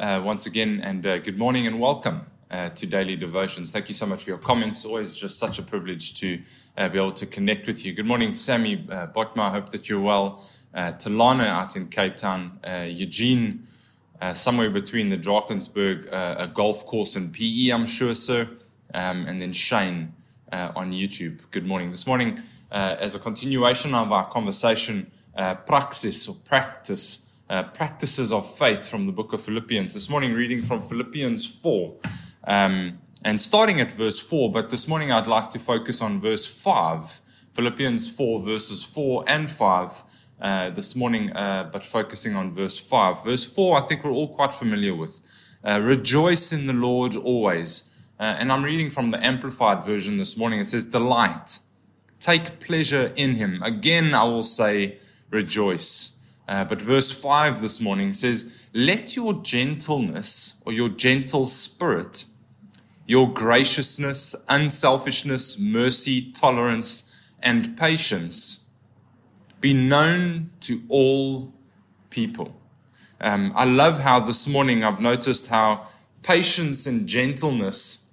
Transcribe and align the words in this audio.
uh, 0.00 0.20
once 0.24 0.46
again, 0.46 0.80
and 0.82 1.06
uh, 1.06 1.18
good 1.18 1.38
morning 1.38 1.66
and 1.66 1.78
welcome 1.78 2.26
uh, 2.50 2.70
to 2.70 2.86
Daily 2.86 3.16
Devotions. 3.16 3.70
Thank 3.70 3.88
you 3.88 3.94
so 3.94 4.06
much 4.06 4.24
for 4.24 4.30
your 4.30 4.38
comments. 4.38 4.84
Always 4.84 5.14
just 5.14 5.38
such 5.38 5.58
a 5.58 5.62
privilege 5.62 6.18
to 6.20 6.40
uh, 6.78 6.88
be 6.88 6.98
able 6.98 7.12
to 7.12 7.26
connect 7.26 7.66
with 7.66 7.84
you. 7.84 7.92
Good 7.92 8.06
morning, 8.06 8.32
Sammy 8.32 8.86
uh, 8.90 9.08
Botma. 9.08 9.40
I 9.40 9.50
hope 9.50 9.68
that 9.68 9.88
you're 9.88 10.00
well. 10.00 10.42
Talana 10.74 11.46
out 11.46 11.76
in 11.76 11.88
Cape 11.88 12.16
Town. 12.16 12.58
Eugene, 12.86 13.66
somewhere 14.34 14.70
between 14.70 15.10
the 15.10 15.18
Drakensberg, 15.18 16.08
a 16.12 16.46
golf 16.46 16.86
course 16.86 17.16
and 17.16 17.32
PE, 17.32 17.70
I'm 17.70 17.86
sure, 17.86 18.14
sir. 18.14 18.48
Um, 18.94 19.26
and 19.26 19.42
then 19.42 19.52
Shane 19.52 20.14
on 20.52 20.92
YouTube. 20.92 21.40
Good 21.50 21.66
morning. 21.66 21.90
This 21.90 22.06
morning, 22.06 22.40
as 22.70 23.16
a 23.16 23.18
continuation 23.18 23.94
of 23.94 24.12
our 24.12 24.28
conversation, 24.30 25.10
praxis 25.66 26.28
or 26.28 26.36
practice 26.36 27.18
uh, 27.50 27.64
practices 27.64 28.30
of 28.30 28.48
faith 28.56 28.88
from 28.88 29.06
the 29.06 29.12
book 29.12 29.32
of 29.32 29.42
Philippians. 29.42 29.92
This 29.92 30.08
morning, 30.08 30.32
reading 30.32 30.62
from 30.62 30.80
Philippians 30.80 31.44
4, 31.60 31.96
um, 32.44 33.00
and 33.24 33.40
starting 33.40 33.80
at 33.80 33.90
verse 33.90 34.20
4, 34.20 34.52
but 34.52 34.70
this 34.70 34.86
morning 34.86 35.10
I'd 35.10 35.26
like 35.26 35.50
to 35.50 35.58
focus 35.58 36.00
on 36.00 36.20
verse 36.20 36.46
5. 36.46 37.20
Philippians 37.52 38.08
4, 38.16 38.42
verses 38.42 38.84
4 38.84 39.24
and 39.26 39.50
5. 39.50 40.04
Uh, 40.40 40.70
this 40.70 40.96
morning, 40.96 41.30
uh, 41.32 41.68
but 41.70 41.84
focusing 41.84 42.34
on 42.34 42.50
verse 42.50 42.78
5. 42.78 43.24
Verse 43.24 43.44
4, 43.52 43.76
I 43.76 43.80
think 43.82 44.04
we're 44.04 44.12
all 44.12 44.34
quite 44.34 44.54
familiar 44.54 44.94
with. 44.94 45.20
Uh, 45.62 45.80
Rejoice 45.82 46.50
in 46.50 46.66
the 46.66 46.72
Lord 46.72 47.14
always. 47.14 47.90
Uh, 48.18 48.36
and 48.38 48.50
I'm 48.50 48.64
reading 48.64 48.88
from 48.88 49.10
the 49.10 49.22
Amplified 49.22 49.84
version 49.84 50.16
this 50.16 50.38
morning. 50.38 50.60
It 50.60 50.68
says, 50.68 50.86
Delight, 50.86 51.58
take 52.20 52.58
pleasure 52.58 53.12
in 53.16 53.34
him. 53.34 53.62
Again, 53.62 54.14
I 54.14 54.22
will 54.22 54.44
say, 54.44 54.98
Rejoice. 55.30 56.12
Uh, 56.50 56.64
but 56.64 56.82
verse 56.82 57.12
5 57.12 57.60
this 57.60 57.80
morning 57.80 58.10
says, 58.10 58.60
Let 58.74 59.14
your 59.14 59.34
gentleness 59.34 60.56
or 60.66 60.72
your 60.72 60.88
gentle 60.88 61.46
spirit, 61.46 62.24
your 63.06 63.32
graciousness, 63.32 64.34
unselfishness, 64.48 65.60
mercy, 65.60 66.32
tolerance, 66.32 67.16
and 67.40 67.78
patience 67.78 68.64
be 69.60 69.72
known 69.72 70.50
to 70.62 70.82
all 70.88 71.54
people. 72.10 72.60
Um, 73.20 73.52
I 73.54 73.64
love 73.64 74.00
how 74.00 74.18
this 74.18 74.48
morning 74.48 74.82
I've 74.82 75.00
noticed 75.00 75.46
how 75.46 75.86
patience 76.24 76.84
and 76.84 77.06
gentleness 77.06 78.06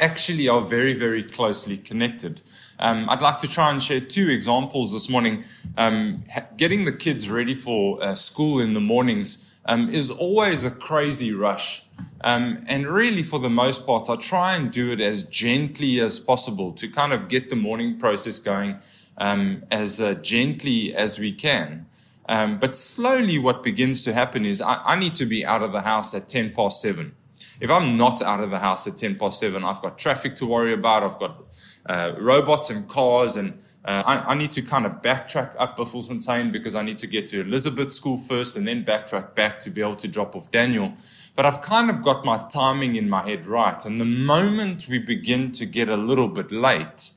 actually 0.00 0.48
are 0.48 0.60
very, 0.60 0.94
very 0.94 1.22
closely 1.22 1.76
connected. 1.76 2.40
Um, 2.78 3.08
I'd 3.08 3.22
like 3.22 3.38
to 3.38 3.48
try 3.48 3.70
and 3.70 3.82
share 3.82 4.00
two 4.00 4.28
examples 4.28 4.92
this 4.92 5.08
morning. 5.08 5.44
Um, 5.76 6.24
getting 6.56 6.84
the 6.84 6.92
kids 6.92 7.30
ready 7.30 7.54
for 7.54 8.02
uh, 8.02 8.14
school 8.14 8.60
in 8.60 8.74
the 8.74 8.80
mornings 8.80 9.54
um, 9.66 9.88
is 9.88 10.10
always 10.10 10.64
a 10.64 10.70
crazy 10.70 11.32
rush. 11.32 11.86
Um, 12.22 12.64
and 12.66 12.86
really, 12.86 13.22
for 13.22 13.38
the 13.38 13.50
most 13.50 13.86
part, 13.86 14.08
I 14.10 14.16
try 14.16 14.56
and 14.56 14.70
do 14.70 14.92
it 14.92 15.00
as 15.00 15.24
gently 15.24 16.00
as 16.00 16.18
possible 16.18 16.72
to 16.72 16.88
kind 16.88 17.12
of 17.12 17.28
get 17.28 17.50
the 17.50 17.56
morning 17.56 17.98
process 17.98 18.38
going 18.38 18.78
um, 19.18 19.64
as 19.70 20.00
uh, 20.00 20.14
gently 20.14 20.94
as 20.94 21.18
we 21.18 21.32
can. 21.32 21.86
Um, 22.26 22.58
but 22.58 22.74
slowly, 22.74 23.38
what 23.38 23.62
begins 23.62 24.04
to 24.04 24.14
happen 24.14 24.46
is 24.46 24.60
I, 24.60 24.76
I 24.84 24.96
need 24.96 25.14
to 25.16 25.26
be 25.26 25.44
out 25.44 25.62
of 25.62 25.72
the 25.72 25.82
house 25.82 26.14
at 26.14 26.28
10 26.28 26.52
past 26.52 26.80
7. 26.80 27.14
If 27.60 27.70
I'm 27.70 27.96
not 27.96 28.20
out 28.22 28.40
of 28.40 28.50
the 28.50 28.58
house 28.58 28.86
at 28.86 28.96
10 28.96 29.16
past 29.18 29.40
7, 29.40 29.64
I've 29.64 29.80
got 29.80 29.98
traffic 29.98 30.36
to 30.36 30.46
worry 30.46 30.72
about, 30.72 31.02
I've 31.02 31.18
got 31.18 31.44
uh, 31.86 32.12
robots 32.18 32.70
and 32.70 32.88
cars, 32.88 33.36
and 33.36 33.60
uh, 33.84 34.02
I, 34.06 34.32
I, 34.32 34.34
need 34.34 34.50
to 34.52 34.62
kind 34.62 34.86
of 34.86 35.02
backtrack 35.02 35.54
up 35.58 35.76
Buffelsfontein 35.76 36.50
because 36.50 36.74
I 36.74 36.82
need 36.82 36.96
to 36.98 37.06
get 37.06 37.26
to 37.28 37.42
Elizabeth 37.42 37.92
School 37.92 38.16
first 38.16 38.56
and 38.56 38.66
then 38.66 38.82
backtrack 38.82 39.34
back 39.34 39.60
to 39.60 39.70
be 39.70 39.82
able 39.82 39.96
to 39.96 40.08
drop 40.08 40.34
off 40.34 40.50
Daniel. 40.50 40.94
But 41.36 41.44
I've 41.44 41.60
kind 41.60 41.90
of 41.90 42.02
got 42.02 42.24
my 42.24 42.38
timing 42.48 42.96
in 42.96 43.10
my 43.10 43.28
head 43.28 43.46
right. 43.46 43.84
And 43.84 44.00
the 44.00 44.06
moment 44.06 44.88
we 44.88 44.98
begin 44.98 45.52
to 45.52 45.66
get 45.66 45.90
a 45.90 45.96
little 45.96 46.28
bit 46.28 46.50
late, 46.50 47.10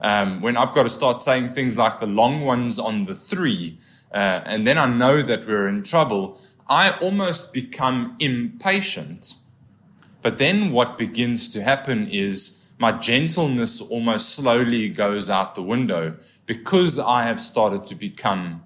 um, 0.00 0.40
when 0.40 0.56
I've 0.56 0.74
got 0.74 0.84
to 0.84 0.90
start 0.90 1.20
saying 1.20 1.50
things 1.50 1.76
like 1.76 2.00
the 2.00 2.06
long 2.06 2.40
ones 2.40 2.78
on 2.78 3.04
the 3.04 3.14
three, 3.14 3.78
uh, 4.12 4.40
and 4.44 4.66
then 4.66 4.76
I 4.78 4.86
know 4.86 5.22
that 5.22 5.46
we're 5.46 5.68
in 5.68 5.82
trouble, 5.82 6.40
I 6.68 6.98
almost 6.98 7.52
become 7.52 8.16
impatient. 8.18 9.34
But 10.22 10.38
then 10.38 10.72
what 10.72 10.98
begins 10.98 11.48
to 11.50 11.62
happen 11.62 12.08
is 12.08 12.58
my 12.78 12.92
gentleness 12.92 13.80
almost 13.80 14.30
slowly 14.30 14.88
goes 14.88 15.28
out 15.28 15.54
the 15.54 15.62
window 15.62 16.16
because 16.46 16.98
I 16.98 17.24
have 17.24 17.40
started 17.40 17.86
to 17.86 17.94
become 17.94 18.62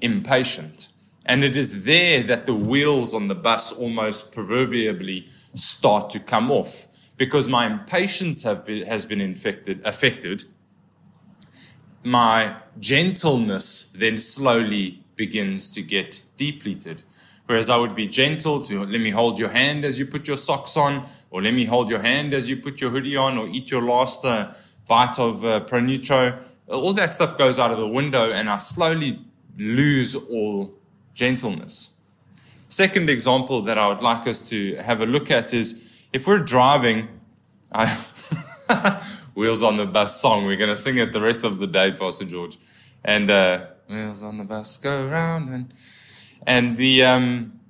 impatient. 0.00 0.88
And 1.26 1.44
it 1.44 1.56
is 1.56 1.84
there 1.84 2.22
that 2.22 2.46
the 2.46 2.54
wheels 2.54 3.12
on 3.12 3.28
the 3.28 3.34
bus 3.34 3.72
almost 3.72 4.32
proverbially 4.32 5.28
start 5.54 6.10
to 6.10 6.20
come 6.20 6.50
off 6.50 6.86
because 7.16 7.48
my 7.48 7.66
impatience 7.66 8.44
been, 8.64 8.86
has 8.86 9.04
been 9.04 9.20
infected, 9.20 9.84
affected. 9.84 10.44
My 12.02 12.56
gentleness 12.78 13.92
then 13.94 14.18
slowly 14.18 15.02
begins 15.16 15.68
to 15.70 15.82
get 15.82 16.22
depleted. 16.36 17.02
Whereas 17.48 17.70
I 17.70 17.78
would 17.78 17.94
be 17.94 18.06
gentle 18.06 18.60
to 18.64 18.84
let 18.84 19.00
me 19.00 19.08
hold 19.08 19.38
your 19.38 19.48
hand 19.48 19.82
as 19.86 19.98
you 19.98 20.04
put 20.04 20.28
your 20.28 20.36
socks 20.36 20.76
on, 20.76 21.08
or 21.30 21.40
let 21.40 21.54
me 21.54 21.64
hold 21.64 21.88
your 21.88 22.00
hand 22.00 22.34
as 22.34 22.46
you 22.46 22.58
put 22.58 22.78
your 22.78 22.90
hoodie 22.90 23.16
on, 23.16 23.38
or 23.38 23.48
eat 23.48 23.70
your 23.70 23.80
last 23.80 24.22
uh, 24.26 24.52
bite 24.86 25.18
of 25.18 25.42
uh, 25.46 25.60
Pronutro. 25.60 26.38
All 26.66 26.92
that 26.92 27.14
stuff 27.14 27.38
goes 27.38 27.58
out 27.58 27.70
of 27.70 27.78
the 27.78 27.88
window, 27.88 28.30
and 28.30 28.50
I 28.50 28.58
slowly 28.58 29.24
lose 29.56 30.14
all 30.14 30.74
gentleness. 31.14 31.88
Second 32.68 33.08
example 33.08 33.62
that 33.62 33.78
I 33.78 33.88
would 33.88 34.02
like 34.02 34.26
us 34.26 34.46
to 34.50 34.76
have 34.76 35.00
a 35.00 35.06
look 35.06 35.30
at 35.30 35.54
is 35.54 35.82
if 36.12 36.26
we're 36.26 36.40
driving, 36.40 37.08
I 37.72 37.86
Wheels 39.34 39.62
on 39.62 39.78
the 39.78 39.86
Bus 39.86 40.20
song. 40.20 40.44
We're 40.44 40.58
going 40.58 40.68
to 40.68 40.76
sing 40.76 40.98
it 40.98 41.14
the 41.14 41.22
rest 41.22 41.44
of 41.44 41.58
the 41.60 41.66
day, 41.66 41.92
Pastor 41.92 42.26
George. 42.26 42.58
And 43.02 43.30
uh, 43.30 43.68
Wheels 43.88 44.22
on 44.22 44.36
the 44.36 44.44
Bus 44.44 44.76
go 44.76 45.06
round 45.06 45.48
and 45.48 45.72
and 46.48 46.78
the 46.78 47.04
um, 47.04 47.60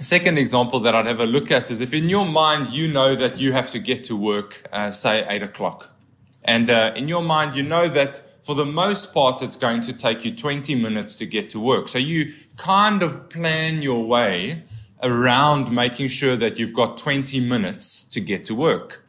second 0.00 0.36
example 0.36 0.80
that 0.80 0.92
I'd 0.92 1.06
have 1.06 1.20
a 1.20 1.24
look 1.24 1.52
at 1.52 1.70
is 1.70 1.80
if 1.80 1.94
in 1.94 2.08
your 2.08 2.26
mind 2.26 2.72
you 2.72 2.92
know 2.92 3.14
that 3.14 3.38
you 3.38 3.52
have 3.52 3.70
to 3.70 3.78
get 3.78 4.02
to 4.04 4.16
work, 4.16 4.66
uh, 4.72 4.90
say, 4.90 5.24
8 5.28 5.40
o'clock. 5.44 5.94
And 6.42 6.68
uh, 6.68 6.92
in 6.96 7.06
your 7.06 7.22
mind, 7.22 7.54
you 7.54 7.62
know 7.62 7.86
that 7.86 8.20
for 8.42 8.56
the 8.56 8.66
most 8.66 9.14
part, 9.14 9.40
it's 9.40 9.54
going 9.54 9.82
to 9.82 9.92
take 9.92 10.24
you 10.24 10.34
20 10.34 10.74
minutes 10.74 11.14
to 11.14 11.26
get 11.26 11.48
to 11.50 11.60
work. 11.60 11.88
So 11.88 11.98
you 11.98 12.32
kind 12.56 13.04
of 13.04 13.30
plan 13.30 13.82
your 13.82 14.04
way 14.04 14.64
around 15.00 15.70
making 15.70 16.08
sure 16.08 16.34
that 16.34 16.58
you've 16.58 16.74
got 16.74 16.96
20 16.96 17.38
minutes 17.38 18.02
to 18.06 18.20
get 18.20 18.44
to 18.46 18.54
work. 18.56 19.01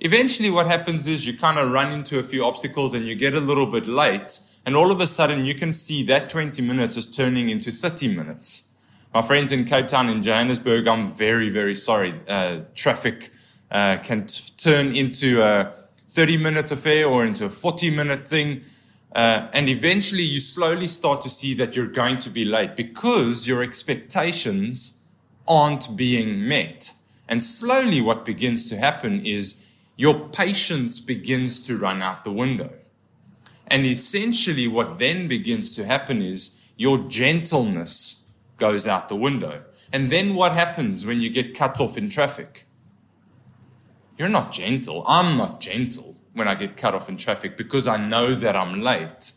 Eventually, 0.00 0.50
what 0.50 0.66
happens 0.66 1.06
is 1.06 1.26
you 1.26 1.36
kind 1.36 1.58
of 1.58 1.70
run 1.70 1.90
into 1.90 2.18
a 2.18 2.22
few 2.22 2.44
obstacles 2.44 2.92
and 2.92 3.06
you 3.06 3.14
get 3.14 3.34
a 3.34 3.40
little 3.40 3.66
bit 3.66 3.86
late. 3.86 4.40
And 4.66 4.76
all 4.76 4.92
of 4.92 5.00
a 5.00 5.06
sudden, 5.06 5.46
you 5.46 5.54
can 5.54 5.72
see 5.72 6.02
that 6.04 6.28
20 6.28 6.60
minutes 6.60 6.96
is 6.96 7.06
turning 7.06 7.48
into 7.48 7.70
30 7.70 8.14
minutes. 8.14 8.68
My 9.14 9.22
friends 9.22 9.52
in 9.52 9.64
Cape 9.64 9.88
Town 9.88 10.08
and 10.10 10.22
Johannesburg, 10.22 10.86
I'm 10.86 11.10
very, 11.10 11.48
very 11.48 11.74
sorry. 11.74 12.14
Uh, 12.28 12.60
traffic 12.74 13.30
uh, 13.70 13.96
can 14.02 14.26
t- 14.26 14.52
turn 14.58 14.94
into 14.94 15.42
a 15.42 15.72
30 16.08 16.36
minute 16.36 16.70
affair 16.70 17.06
or 17.06 17.24
into 17.24 17.46
a 17.46 17.48
40 17.48 17.90
minute 17.90 18.28
thing. 18.28 18.62
Uh, 19.14 19.48
and 19.54 19.70
eventually, 19.70 20.22
you 20.22 20.40
slowly 20.40 20.86
start 20.86 21.22
to 21.22 21.30
see 21.30 21.54
that 21.54 21.74
you're 21.74 21.86
going 21.86 22.18
to 22.18 22.28
be 22.28 22.44
late 22.44 22.76
because 22.76 23.48
your 23.48 23.62
expectations 23.62 25.00
aren't 25.48 25.96
being 25.96 26.46
met. 26.46 26.92
And 27.26 27.42
slowly, 27.42 28.02
what 28.02 28.26
begins 28.26 28.68
to 28.68 28.76
happen 28.76 29.24
is 29.24 29.65
your 29.96 30.28
patience 30.28 31.00
begins 31.00 31.60
to 31.66 31.76
run 31.76 32.02
out 32.02 32.24
the 32.24 32.32
window. 32.32 32.72
And 33.66 33.84
essentially, 33.84 34.68
what 34.68 34.98
then 34.98 35.26
begins 35.26 35.74
to 35.76 35.86
happen 35.86 36.22
is 36.22 36.52
your 36.76 36.98
gentleness 36.98 38.24
goes 38.58 38.86
out 38.86 39.08
the 39.08 39.16
window. 39.16 39.64
And 39.92 40.10
then 40.10 40.34
what 40.34 40.52
happens 40.52 41.06
when 41.06 41.20
you 41.20 41.30
get 41.30 41.56
cut 41.56 41.80
off 41.80 41.96
in 41.96 42.10
traffic? 42.10 42.66
You're 44.18 44.28
not 44.28 44.52
gentle. 44.52 45.04
I'm 45.06 45.36
not 45.36 45.60
gentle 45.60 46.16
when 46.32 46.48
I 46.48 46.54
get 46.54 46.76
cut 46.76 46.94
off 46.94 47.08
in 47.08 47.16
traffic 47.16 47.56
because 47.56 47.86
I 47.86 47.96
know 47.96 48.34
that 48.34 48.56
I'm 48.56 48.82
late. 48.82 49.32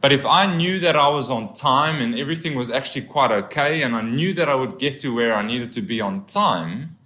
But 0.00 0.12
if 0.12 0.26
I 0.26 0.54
knew 0.54 0.78
that 0.80 0.96
I 0.96 1.08
was 1.08 1.30
on 1.30 1.52
time 1.52 2.00
and 2.00 2.18
everything 2.18 2.54
was 2.54 2.70
actually 2.70 3.02
quite 3.02 3.30
okay, 3.30 3.82
and 3.82 3.94
I 3.94 4.02
knew 4.02 4.32
that 4.34 4.48
I 4.48 4.54
would 4.54 4.78
get 4.78 5.00
to 5.00 5.14
where 5.14 5.34
I 5.34 5.44
needed 5.44 5.72
to 5.74 5.82
be 5.82 6.00
on 6.00 6.24
time, 6.26 6.96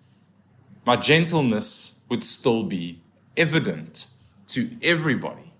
my 0.85 0.97
gentleness 0.97 2.00
would 2.11 2.25
still 2.25 2.65
be 2.65 3.01
evident 3.37 4.07
to 4.49 4.77
everybody. 4.83 5.53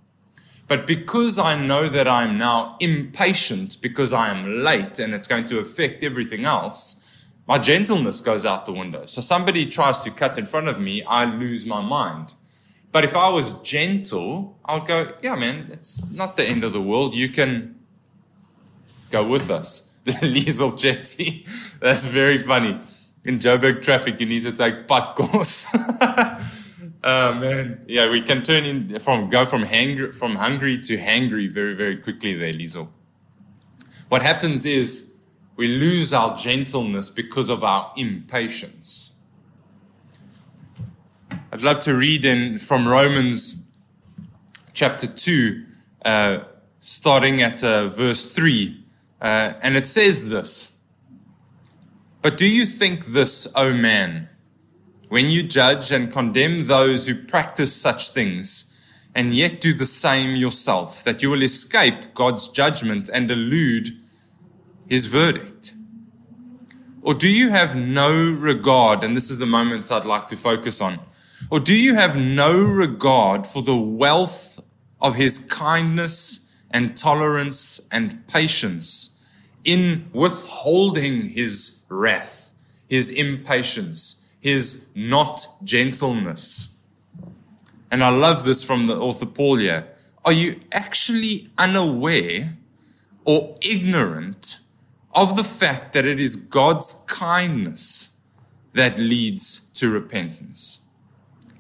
But 0.69 0.87
because 0.87 1.39
I 1.39 1.55
know 1.55 1.89
that 1.89 2.07
I'm 2.07 2.39
now 2.39 2.77
impatient 2.81 3.81
because 3.81 4.13
I 4.13 4.29
am 4.29 4.63
late 4.63 4.99
and 4.99 5.15
it's 5.15 5.27
going 5.27 5.47
to 5.47 5.59
affect 5.59 6.05
everything 6.05 6.45
else, 6.45 6.97
my 7.49 7.59
gentleness 7.59 8.21
goes 8.21 8.47
out 8.47 8.67
the 8.67 8.73
window. 8.73 9.07
So 9.07 9.21
somebody 9.21 9.67
tries 9.67 9.99
to 10.01 10.11
cut 10.11 10.39
in 10.39 10.47
front 10.47 10.69
of 10.69 10.79
me, 10.79 11.03
I 11.03 11.25
lose 11.25 11.67
my 11.67 11.81
mind. 11.81 12.35
But 12.93 13.05
if 13.05 13.17
I 13.17 13.29
was 13.29 13.61
gentle, 13.63 14.59
I 14.65 14.75
would 14.75 14.87
go, 14.87 15.13
yeah, 15.23 15.35
man, 15.35 15.69
it's 15.73 16.09
not 16.11 16.37
the 16.37 16.45
end 16.45 16.63
of 16.63 16.73
the 16.73 16.81
world. 16.81 17.15
You 17.15 17.29
can 17.29 17.77
go 19.11 19.27
with 19.27 19.51
us. 19.51 19.91
Liesel 20.07 20.79
Jetty. 20.79 21.47
That's 21.81 22.05
very 22.05 22.39
funny. 22.39 22.81
in 23.25 23.39
Joburg 23.39 23.83
traffic, 23.83 24.21
you 24.21 24.27
need 24.27 24.45
to 24.45 24.53
take 24.53 24.87
pot 24.87 25.17
course. 25.17 25.67
oh 27.05 27.35
man, 27.35 27.85
yeah, 27.87 28.09
we 28.11 28.23
can 28.23 28.43
turn 28.43 28.65
in 28.65 28.99
from 29.01 29.31
go 29.31 29.45
from 29.45 29.65
hungry 29.65 30.13
from 30.13 30.37
hungry 30.37 30.79
to 30.79 30.97
hangry 30.99 31.53
very 31.53 31.75
very 31.75 31.97
quickly 31.97 32.35
there, 32.35 32.53
Liesel. 32.53 32.89
What 34.09 34.23
happens 34.23 34.67
is 34.67 35.13
we 35.57 35.69
lose 35.69 36.13
our 36.13 36.37
gentleness 36.37 37.11
because 37.11 37.49
of 37.49 37.63
our 37.63 37.93
impatience. 37.97 39.13
I'd 41.53 41.61
love 41.63 41.81
to 41.81 41.95
read 41.95 42.25
in 42.25 42.59
from 42.59 42.89
Romans 42.89 43.63
chapter 44.73 45.07
two, 45.07 45.67
uh, 46.05 46.39
starting 46.79 47.43
at 47.43 47.63
uh, 47.63 47.89
verse 47.89 48.33
three, 48.33 48.85
uh, 49.21 49.53
and 49.61 49.77
it 49.77 49.87
says 49.87 50.31
this. 50.31 50.73
But 52.23 52.39
do 52.39 52.47
you 52.47 52.65
think 52.65 53.07
this, 53.07 53.47
O 53.55 53.73
man, 53.73 54.30
when 55.11 55.29
you 55.29 55.43
judge 55.43 55.91
and 55.91 56.13
condemn 56.13 56.65
those 56.67 57.07
who 57.07 57.15
practice 57.17 57.75
such 57.75 58.11
things, 58.11 58.73
and 59.13 59.35
yet 59.35 59.61
do 59.61 59.75
the 59.75 59.85
same 59.85 60.37
yourself, 60.37 61.03
that 61.03 61.21
you 61.21 61.29
will 61.29 61.43
escape 61.43 62.15
God's 62.15 62.47
judgment 62.47 63.11
and 63.13 63.29
elude 63.29 63.89
his 64.89 65.07
verdict? 65.07 65.75
Or 67.03 67.13
do 67.13 67.29
you 67.29 67.51
have 67.51 67.75
no 67.75 68.31
regard, 68.31 69.03
and 69.03 69.17
this 69.17 69.33
is 69.33 69.39
the 69.39 69.47
moments 69.47 69.91
I'd 69.91 70.05
like 70.05 70.27
to 70.27 70.37
focus 70.37 70.81
on, 70.81 71.01
or 71.51 71.59
do 71.59 71.75
you 71.75 71.97
have 71.97 72.17
no 72.17 72.63
regard 72.63 73.49
for 73.49 73.63
the 73.63 73.77
wealth 73.77 74.61
of 75.01 75.17
his 75.17 75.41
kindness 75.41 76.47
and 76.71 76.97
tolerance 76.97 77.81
and 77.91 78.25
patience 78.29 79.17
in 79.65 80.09
withholding 80.13 81.31
his 81.31 81.83
wrath, 81.89 82.55
his 82.89 83.11
impatience, 83.11 84.20
his 84.41 84.89
not 84.95 85.47
gentleness. 85.63 86.69
And 87.91 88.03
I 88.03 88.09
love 88.09 88.45
this 88.45 88.63
from 88.63 88.87
the 88.87 88.97
author 88.97 89.27
Paul 89.27 89.57
here. 89.57 89.87
Are 90.25 90.33
you 90.33 90.61
actually 90.73 91.51
unaware 91.59 92.57
or 93.25 93.59
ignorant 93.63 94.59
of 95.15 95.37
the 95.37 95.45
fact 95.45 95.93
that 95.93 96.07
it 96.07 96.21
is 96.21 96.37
God's 96.37 97.03
kindness 97.07 98.11
that 98.75 98.99
leads 98.99 99.61
to 99.75 99.91
repentance? 99.91 100.81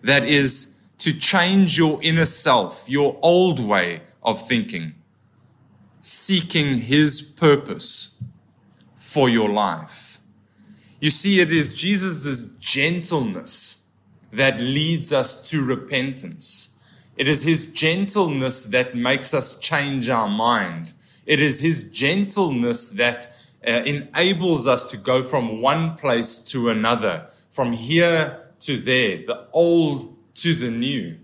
That 0.03 0.25
is 0.25 0.75
to 0.99 1.12
change 1.12 1.76
your 1.79 1.99
inner 2.03 2.26
self, 2.26 2.88
your 2.88 3.19
old 3.23 3.59
way 3.59 4.00
of 4.23 4.47
thinking, 4.47 4.94
seeking 6.00 6.81
his 6.81 7.23
purpose 7.23 8.17
for 8.97 9.29
your 9.29 9.49
life. 9.49 10.10
You 11.00 11.11
see, 11.11 11.41
it 11.41 11.50
is 11.50 11.73
Jesus' 11.73 12.52
gentleness 12.61 13.82
that 14.32 14.61
leads 14.61 15.12
us 15.12 15.43
to 15.49 15.64
repentance. 15.64 16.76
It 17.17 17.26
is 17.26 17.43
his 17.43 17.67
gentleness 17.67 18.64
that 18.64 18.94
makes 18.94 19.32
us 19.32 19.58
change 19.58 20.11
our 20.11 20.29
mind. 20.29 20.93
It 21.25 21.41
is 21.41 21.61
his 21.61 21.85
gentleness 21.85 22.91
that 22.91 23.29
uh, 23.67 23.70
enables 23.70 24.67
us 24.67 24.91
to 24.91 24.99
go 24.99 25.23
from 25.23 25.62
one 25.62 25.97
place 25.97 26.38
to 26.38 26.69
another, 26.69 27.29
from 27.49 27.73
here 27.73 28.50
to 28.61 28.76
there, 28.76 29.19
the 29.19 29.47
old 29.52 30.17
to 30.37 30.55
the 30.55 30.70
new. 30.70 31.19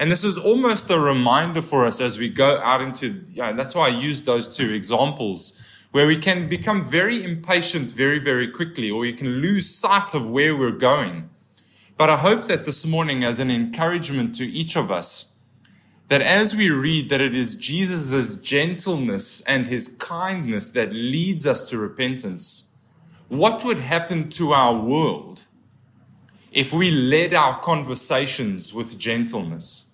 And 0.00 0.10
this 0.10 0.24
is 0.24 0.38
almost 0.38 0.90
a 0.90 0.98
reminder 0.98 1.62
for 1.62 1.86
us 1.86 2.00
as 2.00 2.18
we 2.18 2.30
go 2.30 2.58
out 2.58 2.80
into, 2.80 3.24
yeah, 3.30 3.52
that's 3.52 3.74
why 3.74 3.86
I 3.86 3.90
use 3.90 4.22
those 4.24 4.56
two 4.56 4.72
examples 4.72 5.64
where 5.90 6.06
we 6.06 6.16
can 6.16 6.48
become 6.48 6.84
very 6.84 7.22
impatient 7.24 7.90
very, 7.90 8.18
very 8.18 8.48
quickly, 8.48 8.90
or 8.90 9.04
you 9.04 9.14
can 9.14 9.40
lose 9.40 9.74
sight 9.74 10.14
of 10.14 10.28
where 10.28 10.56
we're 10.56 10.70
going. 10.70 11.28
But 11.96 12.10
I 12.10 12.16
hope 12.16 12.46
that 12.46 12.64
this 12.64 12.86
morning, 12.86 13.24
as 13.24 13.38
an 13.38 13.50
encouragement 13.50 14.34
to 14.36 14.44
each 14.44 14.76
of 14.76 14.90
us, 14.90 15.32
that 16.06 16.22
as 16.22 16.56
we 16.56 16.70
read 16.70 17.08
that 17.10 17.20
it 17.20 17.34
is 17.34 17.56
Jesus' 17.56 18.36
gentleness 18.36 19.40
and 19.42 19.66
his 19.66 19.96
kindness 19.98 20.70
that 20.70 20.92
leads 20.92 21.46
us 21.46 21.68
to 21.70 21.78
repentance, 21.78 22.70
what 23.28 23.64
would 23.64 23.78
happen 23.78 24.28
to 24.30 24.52
our 24.52 24.74
world 24.74 25.44
if 26.52 26.72
we 26.72 26.90
led 26.90 27.32
our 27.32 27.60
conversations 27.60 28.74
with 28.74 28.98
gentleness, 28.98 29.86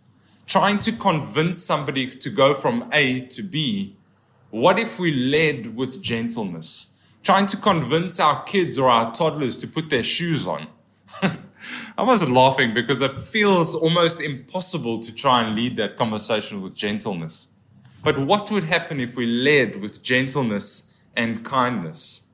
trying 0.47 0.79
to 0.79 0.93
convince 0.93 1.63
somebody 1.63 2.07
to 2.07 2.31
go 2.31 2.55
from 2.55 2.89
A 2.93 3.21
to 3.27 3.43
B 3.43 3.96
what 4.51 4.79
if 4.79 4.99
we 4.99 5.13
led 5.13 5.77
with 5.77 6.03
gentleness, 6.03 6.93
trying 7.23 7.47
to 7.49 7.57
convince 7.57 8.21
our 8.21 8.43
kids 8.45 8.79
or 8.79 8.89
our 8.89 9.13
toddlers 9.13 9.57
to 9.59 9.67
put 9.67 9.91
their 9.91 10.05
shoes 10.05 10.47
on? 10.47 10.69
I 11.99 12.03
wasn't 12.03 12.33
laughing 12.33 12.75
because 12.75 13.01
it 13.01 13.19
feels 13.27 13.75
almost 13.75 14.21
impossible 14.21 15.01
to 15.01 15.15
try 15.15 15.43
and 15.43 15.57
lead 15.57 15.77
that 15.79 15.97
conversation 15.97 16.63
with 16.63 16.75
gentleness. 16.75 17.49
But 18.03 18.19
what 18.19 18.51
would 18.51 18.65
happen 18.65 19.01
if 19.01 19.17
we 19.17 19.27
led 19.27 19.81
with 19.81 20.03
gentleness 20.03 20.93
and 21.17 21.45
kindness? 21.45 22.27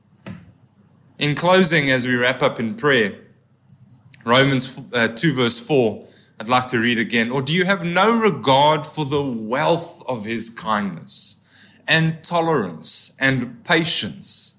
In 1.19 1.35
closing, 1.35 1.91
as 1.91 2.07
we 2.07 2.15
wrap 2.15 2.43
up 2.43 2.59
in 2.59 2.75
prayer, 2.75 3.19
Romans 4.25 4.81
uh, 4.93 5.09
2, 5.09 5.35
verse 5.35 5.59
4, 5.59 6.07
I'd 6.41 6.49
like 6.49 6.67
to 6.69 6.79
read 6.79 6.99
again. 6.99 7.31
Or 7.31 7.41
do 7.41 7.53
you 7.53 7.65
have 7.65 7.85
no 7.85 8.17
regard 8.17 8.85
for 8.85 9.05
the 9.05 9.23
wealth 9.23 10.03
of 10.09 10.25
his 10.25 10.51
kindness? 10.51 11.37
And 11.87 12.23
tolerance 12.23 13.15
and 13.19 13.65
patience? 13.65 14.55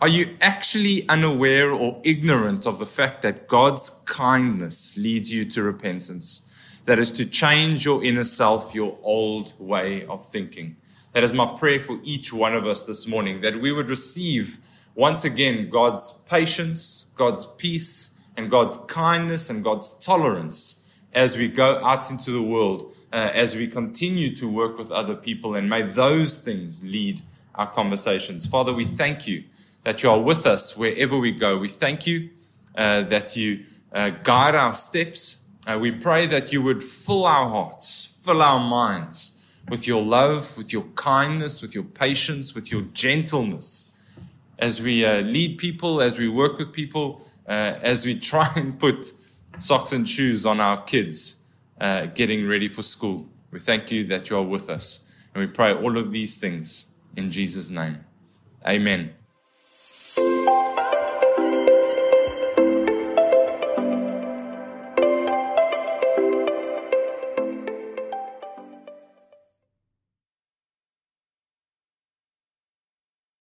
Are 0.00 0.08
you 0.08 0.36
actually 0.40 1.08
unaware 1.08 1.72
or 1.72 2.00
ignorant 2.04 2.66
of 2.66 2.78
the 2.78 2.86
fact 2.86 3.22
that 3.22 3.48
God's 3.48 3.90
kindness 4.04 4.96
leads 4.96 5.32
you 5.32 5.44
to 5.46 5.62
repentance? 5.62 6.42
That 6.84 6.98
is 6.98 7.10
to 7.12 7.24
change 7.24 7.84
your 7.84 8.02
inner 8.04 8.24
self, 8.24 8.74
your 8.74 8.96
old 9.02 9.54
way 9.58 10.06
of 10.06 10.24
thinking. 10.24 10.76
That 11.12 11.24
is 11.24 11.32
my 11.32 11.46
prayer 11.58 11.80
for 11.80 11.98
each 12.04 12.32
one 12.32 12.54
of 12.54 12.66
us 12.66 12.84
this 12.84 13.06
morning, 13.06 13.40
that 13.40 13.60
we 13.60 13.72
would 13.72 13.88
receive 13.88 14.58
once 14.94 15.24
again 15.24 15.68
God's 15.68 16.12
patience, 16.28 17.06
God's 17.16 17.46
peace, 17.56 18.18
and 18.36 18.50
God's 18.50 18.76
kindness 18.86 19.50
and 19.50 19.64
God's 19.64 19.92
tolerance 19.98 20.87
as 21.18 21.36
we 21.36 21.48
go 21.48 21.84
out 21.84 22.12
into 22.12 22.30
the 22.30 22.40
world 22.40 22.94
uh, 23.12 23.16
as 23.34 23.56
we 23.56 23.66
continue 23.66 24.32
to 24.36 24.48
work 24.48 24.78
with 24.78 24.88
other 24.92 25.16
people. 25.16 25.56
And 25.56 25.68
may 25.68 25.82
those 25.82 26.38
things 26.38 26.84
lead 26.84 27.22
our 27.56 27.66
conversations. 27.66 28.46
Father, 28.46 28.72
we 28.72 28.84
thank 28.84 29.26
you 29.26 29.42
that 29.82 30.04
you 30.04 30.10
are 30.10 30.20
with 30.20 30.46
us 30.46 30.76
wherever 30.76 31.18
we 31.18 31.32
go. 31.32 31.58
We 31.58 31.70
thank 31.70 32.06
you 32.06 32.30
uh, 32.76 33.02
that 33.02 33.36
you 33.36 33.64
uh, 33.92 34.10
guide 34.22 34.54
our 34.54 34.72
steps. 34.72 35.42
Uh, 35.66 35.76
we 35.80 35.90
pray 35.90 36.28
that 36.28 36.52
you 36.52 36.62
would 36.62 36.84
fill 36.84 37.26
our 37.26 37.48
hearts, 37.48 38.04
fill 38.22 38.40
our 38.40 38.60
minds 38.60 39.44
with 39.68 39.88
your 39.88 40.04
love, 40.04 40.56
with 40.56 40.72
your 40.72 40.86
kindness, 40.94 41.60
with 41.60 41.74
your 41.74 41.82
patience, 41.82 42.54
with 42.54 42.70
your 42.70 42.82
gentleness 42.92 43.90
as 44.56 44.80
we 44.80 45.04
uh, 45.04 45.20
lead 45.22 45.58
people, 45.58 46.00
as 46.00 46.16
we 46.16 46.28
work 46.28 46.58
with 46.58 46.72
people, 46.72 47.28
uh, 47.48 47.74
as 47.82 48.06
we 48.06 48.14
try 48.14 48.52
and 48.56 48.78
put 48.78 49.10
socks 49.58 49.92
and 49.92 50.08
shoes 50.08 50.46
on 50.46 50.60
our 50.60 50.82
kids 50.82 51.42
uh, 51.80 52.06
getting 52.06 52.46
ready 52.46 52.68
for 52.68 52.82
school. 52.82 53.28
We 53.50 53.60
thank 53.60 53.90
you 53.90 54.04
that 54.04 54.30
you 54.30 54.36
are 54.36 54.42
with 54.42 54.68
us. 54.68 55.04
And 55.34 55.46
we 55.46 55.52
pray 55.52 55.72
all 55.72 55.96
of 55.98 56.12
these 56.12 56.36
things 56.36 56.86
in 57.16 57.30
Jesus' 57.30 57.70
name. 57.70 58.04
Amen. 58.66 59.14